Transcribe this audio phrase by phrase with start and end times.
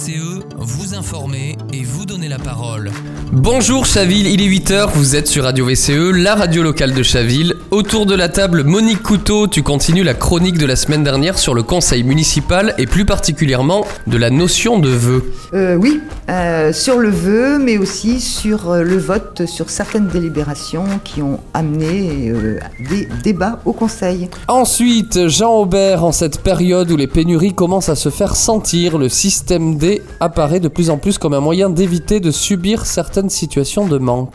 [0.00, 2.90] VCE, vous informer et vous donner la parole.
[3.32, 7.56] Bonjour Chaville, il est 8h, vous êtes sur Radio VCE, la radio locale de Chaville.
[7.70, 11.54] Autour de la table, Monique Couteau, tu continues la chronique de la semaine dernière sur
[11.54, 15.32] le conseil municipal et plus particulièrement de la notion de vœu.
[15.54, 20.84] Euh, oui, euh, sur le vœu, mais aussi sur euh, le vote sur certaines délibérations
[21.04, 22.58] qui ont amené euh,
[22.90, 24.28] des débats au conseil.
[24.48, 29.08] Ensuite, Jean Aubert, en cette période où les pénuries commencent à se faire sentir, le
[29.08, 33.86] système D apparaît de plus en plus comme un moyen d'éviter de subir certaines situations
[33.86, 34.34] de manque.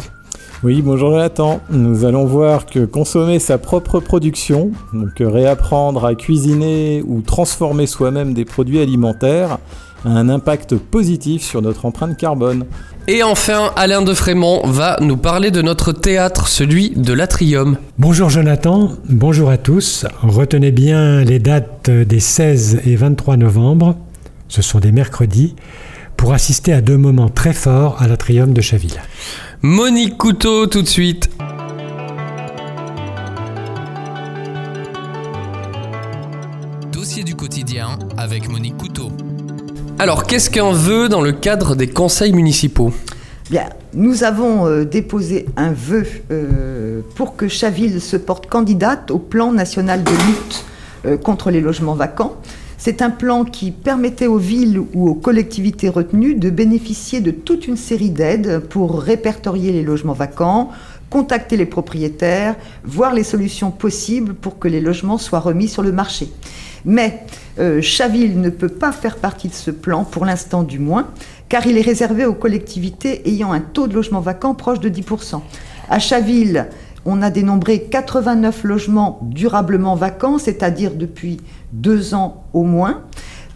[0.64, 1.60] Oui, bonjour Jonathan.
[1.70, 8.34] Nous allons voir que consommer sa propre production, donc réapprendre à cuisiner ou transformer soi-même
[8.34, 9.58] des produits alimentaires,
[10.06, 12.66] a un impact positif sur notre empreinte carbone.
[13.08, 17.78] Et enfin, Alain de Frémont va nous parler de notre théâtre, celui de l'Atrium.
[18.00, 20.06] Bonjour Jonathan, bonjour à tous.
[20.24, 23.98] Retenez bien les dates des 16 et 23 novembre,
[24.48, 25.56] ce sont des mercredis,
[26.16, 29.02] pour assister à deux moments très forts à l'Atrium de Chaville.
[29.68, 31.28] Monique Couteau tout de suite.
[36.92, 39.08] Dossier du quotidien avec Monique Couteau.
[39.98, 42.94] Alors, qu'est-ce qu'un vœu dans le cadre des conseils municipaux?
[43.50, 49.18] Bien, nous avons euh, déposé un vœu euh, pour que Chaville se porte candidate au
[49.18, 50.66] plan national de lutte
[51.08, 52.36] euh, contre les logements vacants.
[52.78, 57.68] C'est un plan qui permettait aux villes ou aux collectivités retenues de bénéficier de toute
[57.68, 60.72] une série d'aides pour répertorier les logements vacants,
[61.10, 65.92] contacter les propriétaires, voir les solutions possibles pour que les logements soient remis sur le
[65.92, 66.30] marché.
[66.84, 67.24] Mais
[67.58, 71.08] euh, Chaville ne peut pas faire partie de ce plan, pour l'instant du moins,
[71.50, 75.42] car il est réservé aux collectivités ayant un taux de logement vacant proche de 10%.
[75.90, 76.68] À Chaville,
[77.06, 81.38] on a dénombré 89 logements durablement vacants, c'est-à-dire depuis
[81.76, 83.02] deux ans au moins.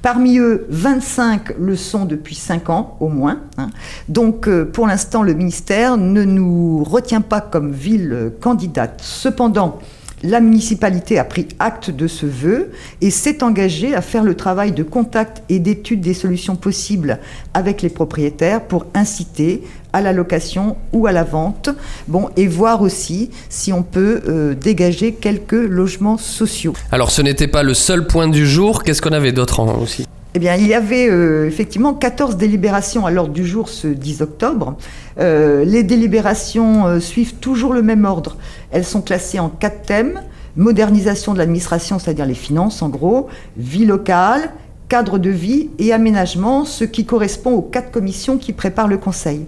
[0.02, 3.42] Parmi eux, 25 le sont depuis 5 ans au moins.
[3.58, 3.70] hein.
[4.08, 9.02] Donc euh, pour l'instant, le ministère ne nous retient pas comme ville candidate.
[9.04, 9.80] Cependant,
[10.24, 12.72] la municipalité a pris acte de ce vœu
[13.02, 17.20] et s'est engagée à faire le travail de contact et d'étude des solutions possibles
[17.54, 19.64] avec les propriétaires pour inciter
[19.94, 21.70] à la location ou à la vente.
[22.08, 26.74] Bon, et voir aussi si on peut euh, dégager quelques logements sociaux.
[26.92, 30.06] Alors, ce n'était pas le seul point du jour, qu'est-ce qu'on avait d'autre en- aussi?
[30.36, 34.22] Eh bien, il y avait euh, effectivement 14 délibérations à l'ordre du jour ce 10
[34.22, 34.78] octobre.
[35.20, 38.38] Euh, les délibérations euh, suivent toujours le même ordre.
[38.70, 40.22] Elles sont classées en quatre thèmes.
[40.56, 44.52] Modernisation de l'administration, c'est-à-dire les finances en gros, vie locale,
[44.88, 49.48] cadre de vie et aménagement, ce qui correspond aux quatre commissions qui préparent le Conseil.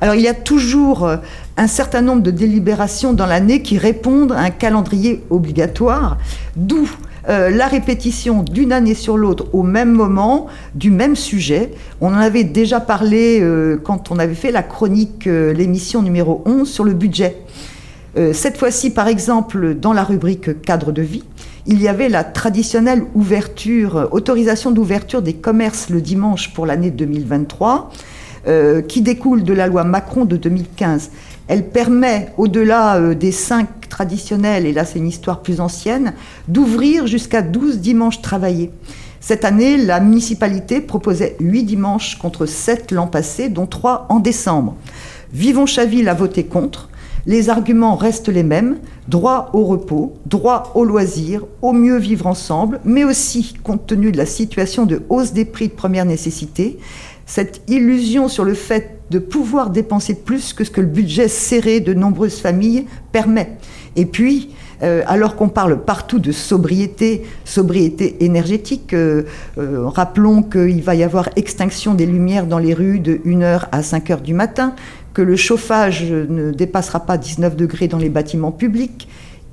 [0.00, 1.16] Alors il y a toujours euh,
[1.56, 6.18] un certain nombre de délibérations dans l'année qui répondent à un calendrier obligatoire,
[6.56, 6.88] d'où
[7.28, 11.72] euh, la répétition d'une année sur l'autre au même moment du même sujet.
[12.00, 16.42] On en avait déjà parlé euh, quand on avait fait la chronique, euh, l'émission numéro
[16.46, 17.36] 11 sur le budget.
[18.32, 21.22] Cette fois-ci, par exemple, dans la rubrique cadre de vie,
[21.66, 27.92] il y avait la traditionnelle ouverture, autorisation d'ouverture des commerces le dimanche pour l'année 2023,
[28.46, 31.10] euh, qui découle de la loi Macron de 2015.
[31.48, 36.12] Elle permet, au-delà euh, des cinq traditionnels, et là c'est une histoire plus ancienne,
[36.46, 38.70] d'ouvrir jusqu'à 12 dimanches travaillés.
[39.20, 44.76] Cette année, la municipalité proposait 8 dimanches contre 7 l'an passé, dont 3 en décembre.
[45.32, 46.88] Vivons Chaville a voté contre.
[47.26, 52.80] Les arguments restent les mêmes, droit au repos, droit au loisir, au mieux vivre ensemble,
[52.84, 56.78] mais aussi, compte tenu de la situation de hausse des prix de première nécessité,
[57.26, 61.80] cette illusion sur le fait de pouvoir dépenser plus que ce que le budget serré
[61.80, 63.56] de nombreuses familles permet.
[63.96, 64.50] Et puis,
[64.82, 69.24] euh, alors qu'on parle partout de sobriété, sobriété énergétique, euh,
[69.58, 73.80] euh, rappelons qu'il va y avoir extinction des lumières dans les rues de 1h à
[73.80, 74.74] 5h du matin,
[75.14, 79.08] que le chauffage ne dépassera pas 19 degrés dans les bâtiments publics,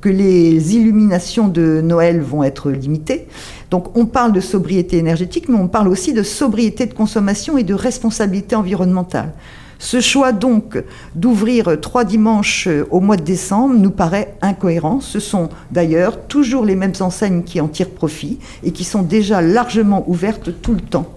[0.06, 3.26] que les illuminations de Noël vont être limitées.
[3.72, 7.64] Donc on parle de sobriété énergétique, mais on parle aussi de sobriété de consommation et
[7.64, 9.34] de responsabilité environnementale.
[9.80, 10.78] Ce choix donc
[11.16, 15.00] d'ouvrir trois dimanches euh, au mois de décembre nous paraît incohérent.
[15.02, 19.42] Ce sont d'ailleurs toujours les mêmes enseignes qui en tirent profit et qui sont déjà
[19.42, 21.10] largement ouvertes tout le temps.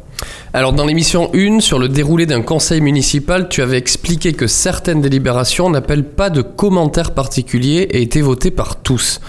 [0.53, 5.01] Alors, dans l'émission 1 sur le déroulé d'un conseil municipal, tu avais expliqué que certaines
[5.01, 9.21] délibérations n'appellent pas de commentaires particuliers et étaient votées par tous.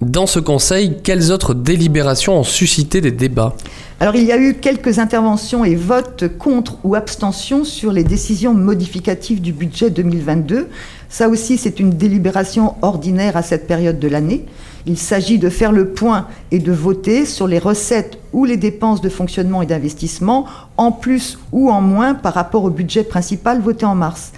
[0.00, 3.54] Dans ce conseil, quelles autres délibérations ont suscité des débats?
[4.00, 8.52] Alors il y a eu quelques interventions et votes contre ou abstentions sur les décisions
[8.52, 10.68] modificatives du budget 2022.
[11.08, 14.44] Ça aussi, c'est une délibération ordinaire à cette période de l'année.
[14.86, 19.00] Il s'agit de faire le point et de voter sur les recettes ou les dépenses
[19.00, 20.46] de fonctionnement et d'investissement,
[20.76, 24.32] en plus ou en moins par rapport au budget principal voté en mars.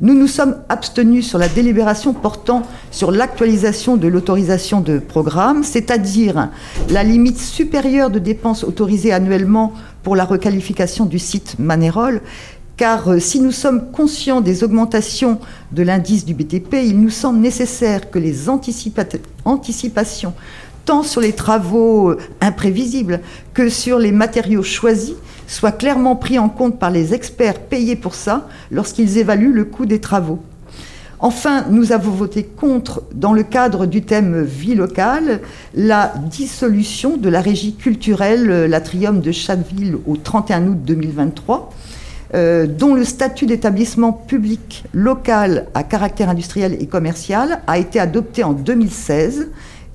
[0.00, 6.48] Nous nous sommes abstenus sur la délibération portant sur l'actualisation de l'autorisation de programme, c'est-à-dire
[6.90, 9.72] la limite supérieure de dépenses autorisées annuellement
[10.02, 12.20] pour la requalification du site Manérol,
[12.82, 15.38] car euh, si nous sommes conscients des augmentations
[15.70, 20.34] de l'indice du BTP, il nous semble nécessaire que les anticipations,
[20.84, 23.20] tant sur les travaux euh, imprévisibles
[23.54, 25.14] que sur les matériaux choisis,
[25.46, 29.86] soit clairement pris en compte par les experts payés pour ça lorsqu'ils évaluent le coût
[29.86, 30.40] des travaux.
[31.20, 35.40] Enfin, nous avons voté contre, dans le cadre du thème vie locale,
[35.72, 41.72] la dissolution de la régie culturelle euh, L'Atrium de Chaville au 31 août 2023,
[42.34, 48.42] euh, dont le statut d'établissement public local à caractère industriel et commercial a été adopté
[48.42, 49.50] en 2016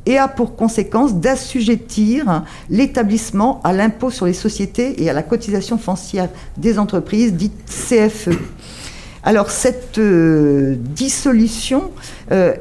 [0.05, 5.77] et a pour conséquence d'assujettir l'établissement à l'impôt sur les sociétés et à la cotisation
[5.77, 8.37] foncière des entreprises, dite CFE.
[9.23, 11.91] Alors cette euh, dissolution
[12.31, 12.53] euh,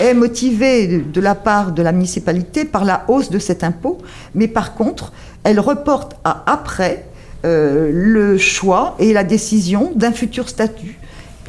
[0.00, 3.98] est motivée de, la part de la municipalité par la hausse de cet impôt,
[4.34, 5.12] mais par contre,
[5.44, 7.04] elle reporte à après
[7.44, 10.98] euh, le choix et la décision d'un futur statut.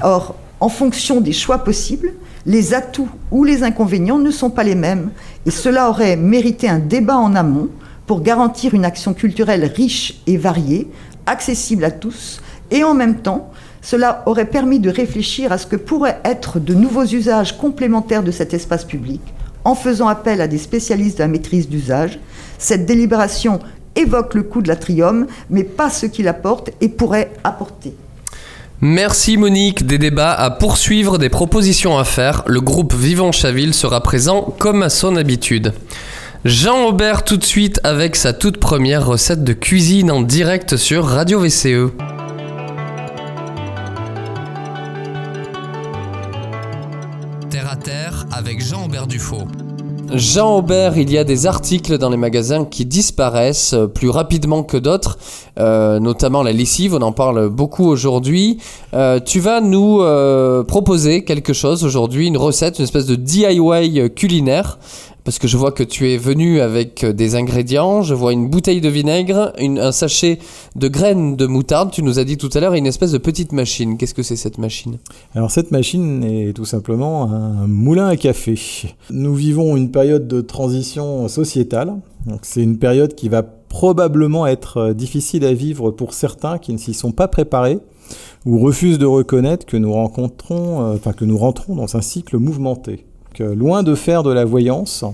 [0.02, 2.14] Or, en fonction des choix possibles,
[2.46, 5.12] les atouts ou les inconvénients ne sont pas les mêmes.
[5.46, 7.70] Et cela aurait mérité un débat en amont
[8.06, 10.88] pour garantir une action culturelle riche et variée,
[11.26, 13.52] accessible à tous, et en même temps,
[13.82, 18.32] cela aurait permis de réfléchir à ce que pourraient être de nouveaux usages complémentaires de
[18.32, 19.22] cet espace public,
[19.64, 22.20] en faisant appel à des spécialistes de la maîtrise d'usage.
[22.58, 23.60] Cette délibération
[23.96, 27.94] évoque le coût de l'atrium, mais pas ce qu'il apporte et pourrait apporter.
[28.82, 32.44] Merci Monique, des débats à poursuivre, des propositions à faire.
[32.48, 35.74] Le groupe Vivant Chaville sera présent comme à son habitude.
[36.46, 41.06] Jean Aubert tout de suite avec sa toute première recette de cuisine en direct sur
[41.06, 41.92] Radio VCE.
[47.50, 49.50] Terre à terre avec Jean Aubert Dufaux.
[50.14, 54.64] Jean Aubert, il y a des articles dans les magasins qui disparaissent euh, plus rapidement
[54.64, 55.20] que d'autres,
[55.60, 58.58] euh, notamment la lessive, on en parle beaucoup aujourd'hui.
[58.94, 60.00] Euh, tu vas nous
[60.68, 64.80] proposer quelque chose aujourd'hui, une recette, une espèce de DIY culinaire
[65.24, 68.02] parce que je vois que tu es venu avec euh, des ingrédients.
[68.02, 70.40] Je vois une bouteille de vinaigre, un sachet
[70.76, 73.52] de graines de moutarde, tu nous as dit tout à l'heure, une espèce de petite
[73.52, 73.98] machine.
[73.98, 74.98] Qu'est-ce que c'est cette machine?
[75.36, 78.56] Alors cette machine est tout simplement un moulin à café.
[79.10, 81.96] Nous vivons une période de transition sociétale.
[82.42, 86.78] C'est une période qui va probablement être euh, difficile à vivre pour certains qui ne
[86.78, 87.80] s'y sont pas préparés
[88.46, 93.06] ou refusent de reconnaître que nous euh, enfin que nous rentrons dans un cycle mouvementé
[93.38, 95.06] loin de faire de la voyance,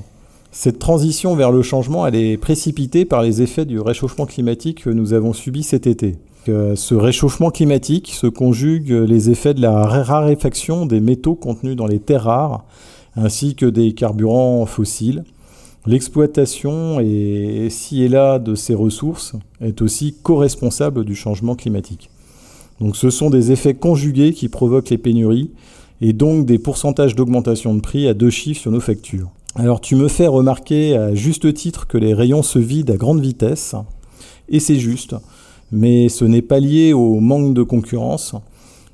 [0.52, 4.90] cette transition vers le changement, elle est précipitée par les effets du réchauffement climatique que
[4.90, 6.16] nous avons subi cet été.
[6.48, 12.00] ce réchauffement climatique se conjugue les effets de la raréfaction des métaux contenus dans les
[12.00, 12.64] terres rares,
[13.18, 15.26] ainsi que des carburants fossiles.
[15.86, 22.10] L'exploitation et ci et là de ces ressources est aussi co-responsable du changement climatique.
[22.80, 25.52] Donc ce sont des effets conjugués qui provoquent les pénuries
[26.02, 29.30] et donc des pourcentages d'augmentation de prix à deux chiffres sur nos factures.
[29.56, 33.22] Alors tu me fais remarquer à juste titre que les rayons se vident à grande
[33.22, 33.76] vitesse,
[34.50, 35.16] et c'est juste,
[35.72, 38.36] mais ce n'est pas lié au manque de concurrence.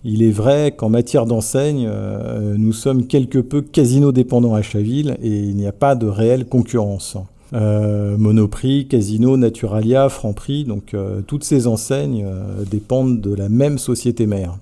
[0.04, 5.16] Il est vrai qu'en matière d'enseigne, euh, nous sommes quelque peu casino dépendants à Chaville
[5.22, 7.18] et il n'y a pas de réelle concurrence.
[7.54, 12.26] Euh, Monoprix, Casino, Naturalia, Franprix, donc euh, toutes ces enseignes
[12.70, 14.58] dépendent de la même société mère.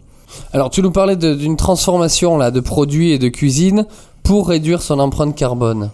[0.53, 3.85] Alors, tu nous parlais d'une transformation là, de produits et de cuisine
[4.23, 5.91] pour réduire son empreinte carbone.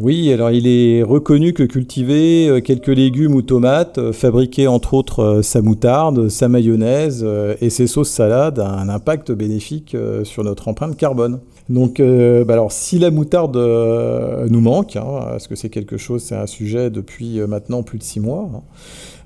[0.00, 4.94] Oui, alors il est reconnu que cultiver euh, quelques légumes ou tomates, euh, fabriquer entre
[4.94, 7.26] autres euh, sa moutarde, sa mayonnaise
[7.60, 11.40] et ses sauces salades a un impact bénéfique sur notre empreinte carbone.
[11.68, 16.36] Donc, bah alors, si la moutarde nous manque, hein, parce que c'est quelque chose, c'est
[16.36, 18.48] un sujet depuis maintenant plus de six mois,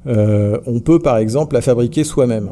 [0.07, 2.51] hein, on peut par exemple la fabriquer soi-même.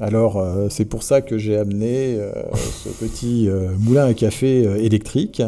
[0.00, 4.62] Alors euh, c'est pour ça que j'ai amené euh, ce petit euh, moulin à café
[4.84, 5.42] électrique.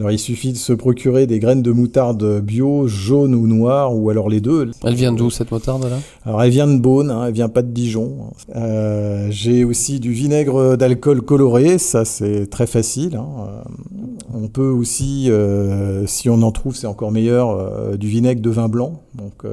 [0.00, 4.08] Alors il suffit de se procurer des graines de moutarde bio, jaune ou noire, ou
[4.08, 4.70] alors les deux.
[4.82, 5.98] Elle vient d'où cette moutarde là?
[6.24, 8.32] Alors elle vient de Beaune, hein, elle vient pas de Dijon.
[8.56, 13.16] Euh, j'ai aussi du vinaigre d'alcool coloré, ça c'est très facile.
[13.16, 13.28] Hein.
[13.40, 13.62] Euh,
[14.32, 18.70] on peut aussi, euh, si on en trouve, c'est encore meilleur, du vinaigre de vin
[18.70, 19.02] blanc.
[19.12, 19.44] Donc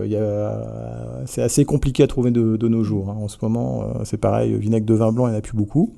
[1.26, 3.10] c'est assez compliqué à trouver de, nos jours.
[3.10, 3.18] Hein.
[3.22, 5.92] En ce moment, c'est pareil, vinaigre de vin blanc, il n'y en a plus beaucoup.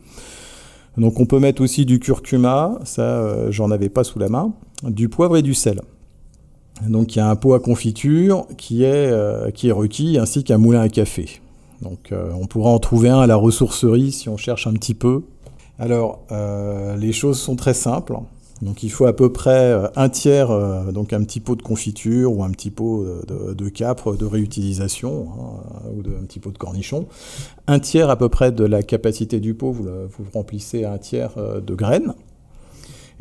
[0.97, 4.53] Donc on peut mettre aussi du curcuma, ça euh, j'en avais pas sous la main,
[4.83, 5.81] du poivre et du sel.
[6.87, 10.43] Donc il y a un pot à confiture qui est, euh, qui est requis, ainsi
[10.43, 11.41] qu'un moulin à café.
[11.81, 14.93] Donc euh, on pourra en trouver un à la ressourcerie si on cherche un petit
[14.93, 15.23] peu.
[15.77, 16.19] Alors
[16.97, 18.17] les choses sont très simples.
[18.61, 21.61] Donc il faut à peu près euh, un tiers, euh, donc un petit pot de
[21.61, 26.51] confiture ou un petit pot de, de capre de réutilisation hein, ou un petit pot
[26.51, 27.07] de cornichon.
[27.67, 29.85] Un tiers à peu près de la capacité du pot, vous,
[30.33, 32.13] remplissez un tiers euh, de graines.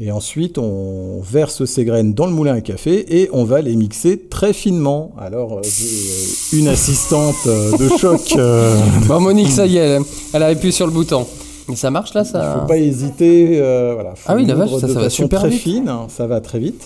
[0.00, 3.74] Et ensuite, on verse ces graines dans le moulin à café et on va les
[3.74, 5.12] mixer très finement.
[5.18, 8.20] Alors, euh, j'ai euh, une assistante euh, de choc.
[8.36, 9.98] euh, Bon, Monique, ça y est,
[10.32, 11.26] elle a appuyé sur le bouton.
[11.68, 13.58] Mais ça marche là, Il ça faut pas hésiter.
[13.60, 15.60] euh, voilà, faut Ah oui, la vache, ça, va super très vite.
[15.60, 16.82] fine, hein, ça va très vite.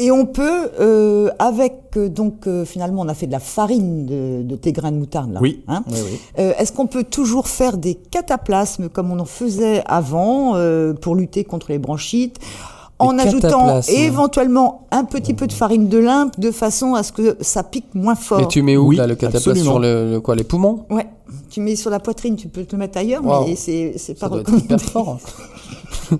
[0.00, 4.06] Et on peut, euh, avec, euh, donc euh, finalement, on a fait de la farine
[4.06, 5.38] de, de tes grains de moutarde là.
[5.40, 5.84] Oui, hein.
[5.88, 6.18] oui, oui.
[6.40, 11.14] Euh, Est-ce qu'on peut toujours faire des cataplasmes comme on en faisait avant euh, pour
[11.14, 12.40] lutter contre les bronchites?
[12.98, 13.92] En ajoutant cataplasmes.
[13.92, 17.86] éventuellement un petit peu de farine de lin de façon à ce que ça pique
[17.94, 18.38] moins fort.
[18.40, 20.84] Mais tu mets où Oui, là le cataplasme sur le, le quoi les poumons?
[20.90, 21.06] Ouais,
[21.50, 23.46] tu mets sur la poitrine, tu peux te le mettre ailleurs, Wow.
[23.46, 24.64] mais c'est c'est pas Ça doit être recommandé.
[24.74, 25.18] hyper fort.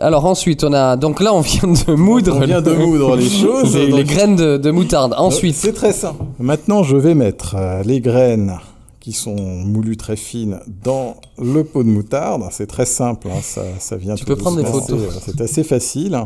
[0.00, 3.28] Alors ensuite, on a donc là on vient de moudre, On vient de moudre les
[3.28, 3.74] choses.
[3.76, 5.14] les, donc- les graines de, de moutarde.
[5.16, 6.24] Ensuite, C'est très simple.
[6.38, 8.56] Maintenant, je vais mettre euh, les graines
[9.04, 12.44] qui sont moulues très fines dans le pot de moutarde.
[12.50, 14.98] C'est très simple, hein, ça, ça vient Tu tout peux prendre des photos.
[15.22, 16.18] c'est- assez facile.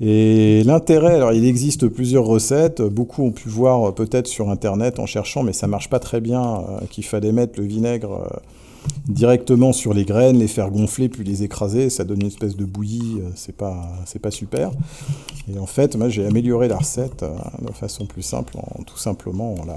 [0.00, 4.98] Et l'intérêt, alors il existe plusieurs recettes, beaucoup ont pu voir euh, peut-être sur internet
[4.98, 8.36] en cherchant, mais ça marche pas très bien, euh, qu'il fallait mettre le vinaigre euh,
[9.06, 12.64] directement sur les graines, les faire gonfler puis les écraser, ça donne une espèce de
[12.64, 13.76] bouillie, euh, c'est pas
[14.06, 14.70] c'est pas super.
[15.54, 17.22] Et en fait, moi j'ai amélioré la recette
[17.60, 19.76] de façon plus simple, en, tout simplement en, la,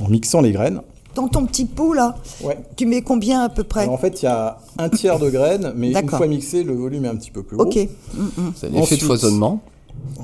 [0.00, 0.80] en mixant les graines.
[1.14, 2.58] Dans ton petit pot là, Ouais.
[2.76, 5.30] tu mets combien à peu près Alors, en fait, il y a un tiers de
[5.30, 7.66] graines, mais une fois mixé, le volume est un petit peu plus gros.
[7.66, 7.76] Ok.
[8.14, 8.52] Mm, mm.
[8.54, 9.60] c'est l'effet de foisonnement.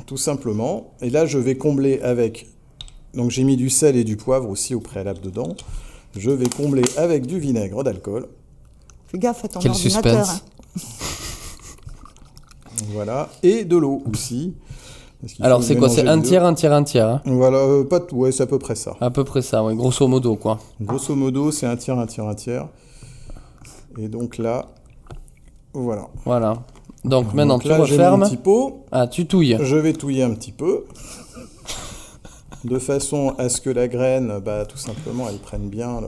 [0.07, 0.93] Tout simplement.
[1.01, 2.47] Et là, je vais combler avec.
[3.15, 5.57] Donc, j'ai mis du sel et du poivre aussi au préalable dedans.
[6.17, 8.27] Je vais combler avec du vinaigre d'alcool.
[9.09, 10.27] Fais gaffe à ton Quel ordinateur.
[10.27, 10.45] suspense.
[10.77, 12.85] hein.
[12.93, 13.31] Voilà.
[13.43, 14.55] Et de l'eau aussi.
[15.41, 17.09] Alors c'est quoi C'est un tiers, un tiers, un tiers.
[17.09, 18.17] hein Voilà, euh, pas tout.
[18.17, 18.95] Ouais, c'est à peu près ça.
[19.01, 20.59] à peu près ça, ouais, grosso modo quoi.
[20.81, 22.69] Grosso modo, c'est un tiers, un tiers, un tiers.
[23.99, 24.67] Et donc là,
[25.73, 26.09] voilà.
[26.25, 26.55] Voilà.
[27.05, 28.23] Donc maintenant Donc tu là, mon refermes.
[28.25, 28.85] petit pot.
[28.91, 29.59] Ah, tu touilles.
[29.61, 30.85] Je vais touiller un petit peu.
[32.65, 36.01] De façon à ce que la graine, bah, tout simplement, elle prenne bien.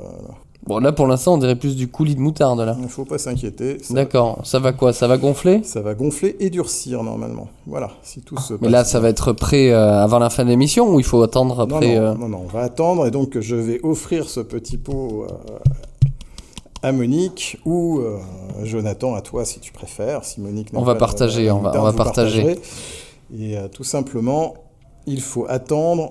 [0.66, 2.75] Bon là pour l'instant on dirait plus du coulis de moutarde là.
[2.78, 3.78] Il ne faut pas s'inquiéter.
[3.82, 4.40] ça- D'accord.
[4.44, 4.92] Ça va quoi?
[4.92, 5.62] Ça va gonfler?
[5.62, 7.49] Ça va gonfler et durcir normalement.
[7.66, 8.85] Voilà, si tout se Mais passe là bien.
[8.85, 11.96] ça va être prêt euh, avant la fin de l'émission ou il faut attendre après
[11.96, 15.25] non, euh, non, non, on va attendre et donc je vais offrir ce petit pot
[15.30, 15.54] euh,
[16.82, 18.00] à Monique ou
[18.64, 20.25] Jonathan à toi si tu préfères.
[20.25, 22.56] Si Monique On va pas de- partager, on va- moutarde, on va partager.
[23.38, 24.54] Et tout simplement,
[25.06, 26.08] il faut attendre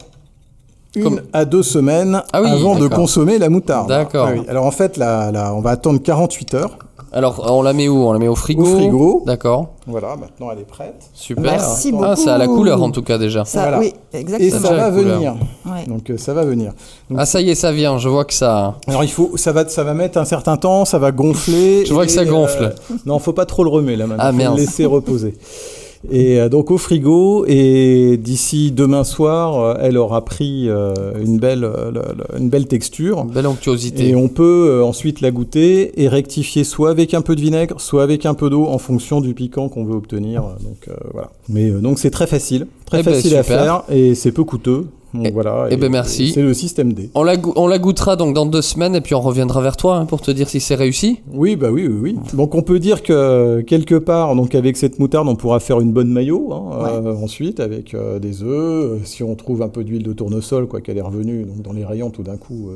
[0.96, 2.98] une Comme- à deux semaines Ah oui, avant de d'accord.
[3.00, 3.90] consommer la moutarde.
[3.90, 4.28] D'accord.
[4.30, 4.42] Ah oui.
[4.48, 6.78] Alors en fait, là, là, on va attendre 48 heures.
[7.14, 7.96] Alors on la met où?
[8.06, 8.64] On la met au frigo?
[8.64, 9.24] Au frigo.
[9.26, 9.70] D'accord.
[9.88, 11.02] Voilà, maintenant elle est prête.
[11.14, 11.44] Super.
[11.44, 12.16] Merci Ah, beaucoup.
[12.22, 13.46] ça a la couleur en tout cas déjà.
[13.46, 13.80] Ça, Voilà.
[13.80, 14.52] oui, Et exactement.
[14.52, 15.36] Ça ça déjà va venir.
[15.66, 15.86] Ouais.
[15.88, 16.74] Donc euh, ça va venir.
[17.10, 17.98] Donc, Ah ça y est, ça vient.
[18.00, 18.76] Je vois que ça.
[18.88, 21.86] Alors il faut, ça va, ça va mettre un certain temps, ça va gonfler.
[21.88, 22.64] Je vois que ça et, gonfle.
[22.92, 24.24] euh, non, faut pas trop le remettre là maintenant.
[24.28, 24.56] Ah, faut merde.
[24.58, 25.38] le laisser reposer.
[26.12, 30.94] Et euh, donc au frigo et d'ici demain soir, euh, elle aura pris euh,
[31.24, 33.26] une belle, le- le- une belle texture.
[33.26, 34.10] Belle onctuosité.
[34.10, 38.04] Et on peut ensuite la goûter et rectifier soit avec un peu de vinaigre, soit
[38.04, 40.42] avec un peu d'eau en fonction du piquant qu'on veut obtenir.
[40.64, 41.30] Donc euh, voilà.
[41.50, 44.44] Mais euh, donc c'est très facile, très Eh ben, facile à faire et c'est peu
[44.44, 44.86] coûteux.
[45.16, 45.68] Donc, Eh- voilà.
[45.72, 46.30] eh ben, merci.
[46.32, 47.10] C'est le système D.
[47.16, 49.78] On la, go- on la goûtera donc dans deux semaines et puis on reviendra vers
[49.78, 51.20] toi hein, pour te dire si c'est réussi.
[51.34, 52.16] Oui, bah oui, oui, oui.
[52.34, 55.92] Donc on peut dire que quelque part, donc avec cette moutarde, on pourra faire une
[55.92, 58.48] bonne maillot hein, euh, ensuite avec euh, des œufs.
[58.52, 61.74] Euh, Si on trouve un peu d'huile de tournesol, quoi qu'elle est revenue, donc dans
[61.74, 62.70] les rayons tout d'un coup,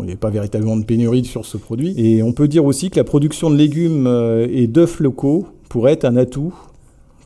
[0.00, 1.94] il n'y a pas véritablement de pénurie sur ce produit.
[1.96, 4.08] Et on peut dire aussi que la production de légumes
[4.50, 6.52] et d'œufs locaux pourrait être un atout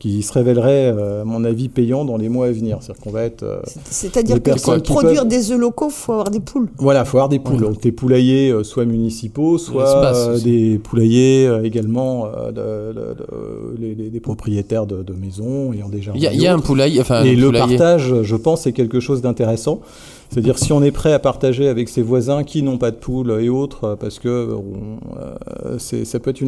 [0.05, 2.77] qui se révélerait, euh, à mon avis, payant dans les mois à venir.
[2.79, 3.57] C'est-à-dire qu'on va être euh,
[3.89, 6.67] C'est-à-dire que pour produire peuvent- des œufs locaux, il faut avoir des poules.
[6.77, 7.61] Voilà, faut avoir des poules.
[7.61, 13.13] Donc, des poulaillers euh, soit municipaux, soit euh, des poulaillers euh, également euh, de, de-
[13.15, 16.45] de- les, les- des propriétaires de, de maisons ayant déjà Il y, a- il y
[16.45, 17.77] a un poulailler, enfin et un le poulailler.
[17.77, 19.79] partage, je pense, est quelque chose d'intéressant.
[20.29, 23.37] C'est-à-dire si on est prêt à partager avec ses voisins qui n'ont pas de poules
[23.41, 26.43] et autres, euh, parce que euh, c'est- ça peut être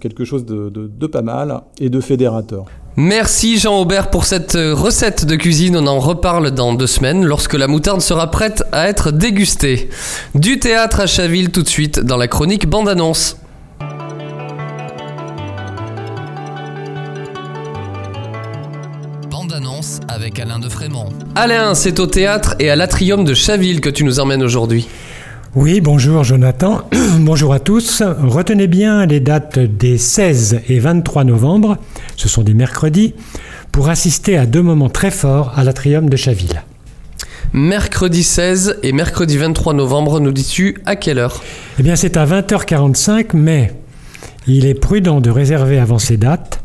[0.00, 2.64] quelque chose de, pas mal et de fédérateur.
[2.96, 5.76] Merci Jean-Aubert pour cette euh, recette de cuisine.
[5.76, 9.88] On en reparle dans deux semaines lorsque la moutarde sera prête à être dégustée.
[10.34, 13.36] Du théâtre à Chaville tout de suite dans la chronique bande-annonce.
[20.22, 21.08] Avec Alain de Frémont.
[21.34, 24.86] Alain, c'est au théâtre et à l'Atrium de Chaville que tu nous emmènes aujourd'hui.
[25.56, 26.82] Oui, bonjour Jonathan,
[27.18, 28.04] bonjour à tous.
[28.22, 31.76] Retenez bien les dates des 16 et 23 novembre,
[32.16, 33.14] ce sont des mercredis,
[33.72, 36.62] pour assister à deux moments très forts à l'Atrium de Chaville.
[37.52, 41.42] Mercredi 16 et mercredi 23 novembre, nous dis-tu à quelle heure?
[41.80, 43.74] Eh bien c'est à 20h45, mais
[44.46, 46.61] il est prudent de réserver avant ces dates.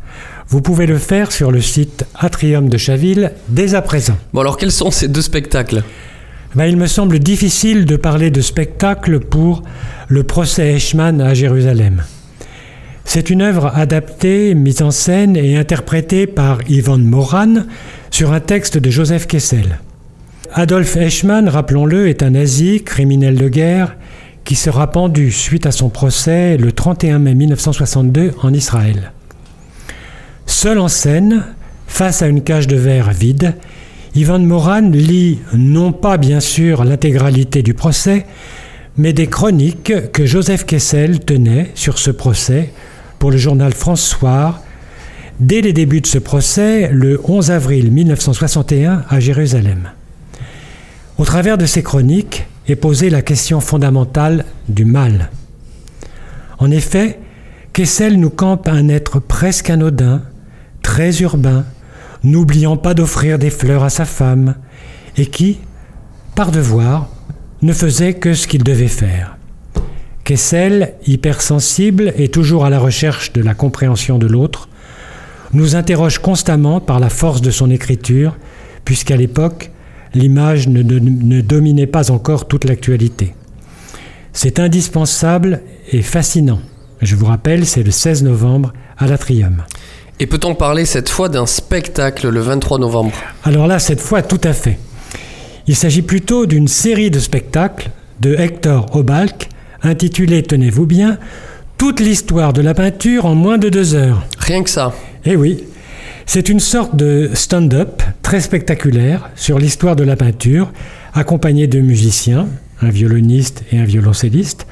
[0.50, 4.16] Vous pouvez le faire sur le site Atrium de Chaville dès à présent.
[4.32, 5.84] Bon alors quels sont ces deux spectacles?
[6.56, 9.64] Ben, il me semble difficile de parler de spectacle pour
[10.08, 12.04] le procès Eichmann à Jérusalem.
[13.04, 17.56] C'est une œuvre adaptée, mise en scène et interprétée par Yvonne Moran
[18.10, 19.80] sur un texte de Joseph Kessel.
[20.54, 23.98] Adolf Eichmann, rappelons-le, est un nazi, criminel de guerre,
[24.46, 29.12] qui sera pendu suite à son procès le 31 mai 1962 en Israël.
[30.48, 31.44] Seul en scène,
[31.86, 33.54] face à une cage de verre vide,
[34.16, 38.26] Yvonne Moran lit non pas bien sûr l'intégralité du procès,
[38.98, 42.72] mais des chroniques que Joseph Kessel tenait sur ce procès
[43.20, 44.62] pour le journal France Soir
[45.40, 49.92] dès les débuts de ce procès le 11 avril 1961 à Jérusalem.
[51.18, 55.30] Au travers de ces chroniques est posée la question fondamentale du mal.
[56.58, 57.20] En effet,
[57.74, 60.24] Kessel nous campe un être presque anodin,
[61.06, 61.66] urbain,
[62.24, 64.56] n'oubliant pas d'offrir des fleurs à sa femme,
[65.18, 65.60] et qui,
[66.36, 67.10] par devoir,
[67.62, 69.38] ne faisait que ce qu'il devait faire.
[70.24, 74.68] Kessel, hypersensible et toujours à la recherche de la compréhension de l'autre,
[75.54, 78.36] nous interroge constamment par la force de son écriture,
[78.84, 79.72] puisqu'à l'époque,
[80.14, 83.34] l'image ne, ne- ne dominait pas encore toute l'actualité.
[84.34, 85.62] C'est indispensable
[85.92, 86.60] et fascinant.
[87.02, 89.64] Je vous rappelle, c'est le 16 novembre à l'Atrium.
[90.20, 94.42] Et peut-on parler cette fois d'un spectacle le 23 novembre Alors là, cette fois, tout
[94.44, 94.80] à fait.
[95.68, 99.50] Il s'agit plutôt d'une série de spectacles de Hector Obalk,
[99.84, 101.20] intitulée, tenez-vous bien,
[101.78, 104.24] Toute l'histoire de la peinture en moins de deux heures.
[104.40, 104.96] Rien que ça.
[105.26, 105.64] Eh oui,
[106.26, 110.72] c'est une sorte de stand-up très spectaculaire sur l'histoire de la peinture,
[111.14, 112.48] accompagné de musiciens,
[112.82, 114.66] un violoniste et un violoncelliste,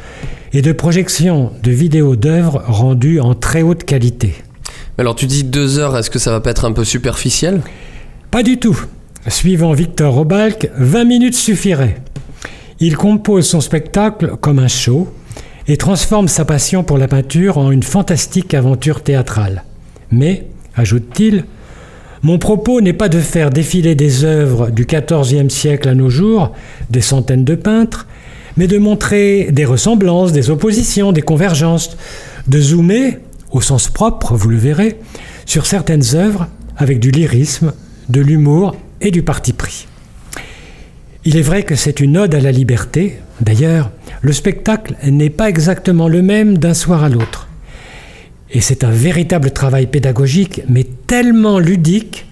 [0.54, 4.34] et de projections de vidéos d'œuvres rendues en très haute qualité.
[4.97, 7.62] Alors tu dis deux heures, est-ce que ça va pas être un peu superficiel?
[8.31, 8.79] Pas du tout.
[9.27, 11.97] Suivant Victor Robalk, 20 minutes suffiraient.
[12.79, 15.10] Il compose son spectacle comme un show
[15.67, 19.63] et transforme sa passion pour la peinture en une fantastique aventure théâtrale.
[20.12, 21.43] Mais, ajoute-t-il,
[22.23, 26.53] mon propos n'est pas de faire défiler des œuvres du XIVe siècle à nos jours,
[26.89, 28.08] des centaines de peintres,
[28.55, 31.97] mais de montrer des ressemblances, des oppositions, des convergences,
[32.47, 33.19] de zoomer,
[33.56, 35.00] au sens propre, vous le verrez,
[35.46, 37.74] sur certaines œuvres avec du lyrisme,
[38.10, 39.88] de l'humour et du parti pris.
[41.24, 43.18] Il est vrai que c'est une ode à la liberté.
[43.39, 43.91] D'ailleurs,
[44.22, 47.48] le spectacle n'est pas exactement le même d'un soir à l'autre.
[48.52, 52.26] Et c'est un véritable travail pédagogique, mais tellement ludique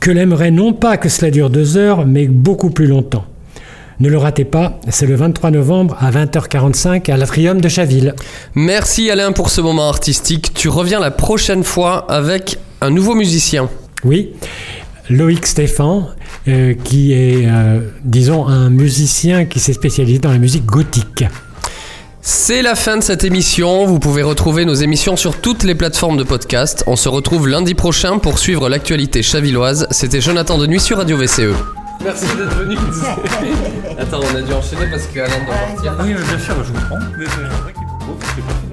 [0.00, 3.24] que l'aimerait non pas que cela dure deux heures, mais beaucoup plus longtemps.
[3.98, 8.14] Ne le ratez pas, c'est le 23 novembre à 20h45 à l'Atrium de Chaville.
[8.54, 10.52] Merci Alain pour ce moment artistique.
[10.52, 13.70] Tu reviens la prochaine fois avec un nouveau musicien.
[14.04, 14.32] Oui,
[15.08, 16.10] Loïc Stéphan,
[16.46, 21.24] euh, qui est, euh, disons, un musicien qui s'est spécialisé dans la musique gothique.
[22.20, 23.86] C'est la fin de cette émission.
[23.86, 26.84] Vous pouvez retrouver nos émissions sur toutes les plateformes de podcast.
[26.86, 29.86] On se retrouve lundi prochain pour suivre l'actualité chavilloise.
[29.90, 31.85] C'était Jonathan de Nuit sur Radio VCE.
[32.02, 32.76] Merci d'être venu.
[33.98, 35.96] Attends, on a dû enchaîner parce que Alain doit partir.
[36.00, 36.98] Oui, mais bien sûr, je comprends.
[37.18, 38.65] Mais c'est vrai qu'il faut.